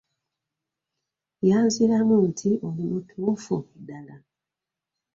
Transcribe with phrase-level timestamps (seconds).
[1.47, 4.15] Yanziramu nti oli mutuufu ddala.